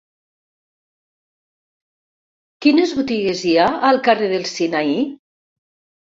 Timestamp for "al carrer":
3.93-4.33